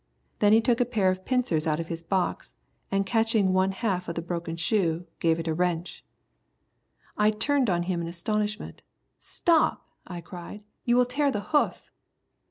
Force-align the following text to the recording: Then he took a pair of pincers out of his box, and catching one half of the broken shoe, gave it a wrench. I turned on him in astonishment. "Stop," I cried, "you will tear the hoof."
Then 0.39 0.51
he 0.51 0.61
took 0.61 0.81
a 0.81 0.85
pair 0.85 1.11
of 1.11 1.25
pincers 1.25 1.67
out 1.67 1.79
of 1.79 1.89
his 1.89 2.01
box, 2.01 2.55
and 2.91 3.05
catching 3.05 3.53
one 3.53 3.71
half 3.71 4.09
of 4.09 4.15
the 4.15 4.21
broken 4.23 4.55
shoe, 4.55 5.05
gave 5.19 5.37
it 5.39 5.47
a 5.47 5.53
wrench. 5.53 6.03
I 7.19 7.29
turned 7.29 7.69
on 7.69 7.83
him 7.83 8.01
in 8.01 8.07
astonishment. 8.07 8.81
"Stop," 9.19 9.87
I 10.07 10.19
cried, 10.19 10.63
"you 10.85 10.95
will 10.97 11.05
tear 11.05 11.29
the 11.29 11.51
hoof." 11.53 11.91